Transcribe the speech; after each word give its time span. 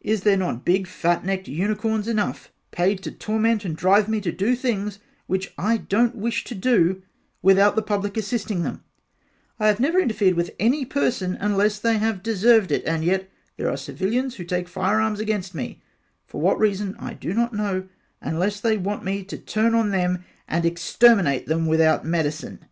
Is 0.00 0.22
there 0.22 0.38
not 0.38 0.64
big 0.64 0.86
fat 0.86 1.22
necked 1.22 1.46
Unicorns 1.46 2.08
enough 2.08 2.50
paid 2.70 3.02
to 3.02 3.10
torment 3.12 3.62
and 3.62 3.76
drive 3.76 4.08
me 4.08 4.22
to 4.22 4.32
do 4.32 4.56
thing 4.56 4.90
which 5.26 5.52
I 5.58 5.76
dont 5.76 6.14
wish 6.16 6.44
to 6.44 6.54
do, 6.54 7.02
without 7.42 7.76
the 7.76 7.82
public 7.82 8.16
assisting 8.16 8.62
them 8.62 8.82
I 9.60 9.66
have 9.66 9.78
never 9.78 10.00
interefered 10.00 10.32
with 10.32 10.54
any 10.58 10.86
person 10.86 11.36
unless 11.38 11.78
they 11.78 11.98
deserved 12.22 12.72
it, 12.72 12.86
and 12.86 13.04
yet 13.04 13.28
there 13.58 13.68
are 13.68 13.76
civilians 13.76 14.36
who 14.36 14.44
take 14.44 14.66
firearms 14.66 15.20
against 15.20 15.54
me, 15.54 15.82
for 16.24 16.40
what 16.40 16.58
reason 16.58 16.96
I 16.98 17.12
do 17.12 17.34
not 17.34 17.52
know, 17.52 17.88
unless 18.22 18.60
they 18.60 18.78
want 18.78 19.04
me 19.04 19.24
to 19.24 19.36
turn 19.36 19.74
on 19.74 19.90
them 19.90 20.24
and 20.48 20.64
exterminate 20.64 21.44
them 21.48 21.66
without 21.66 22.02
medicine. 22.06 22.64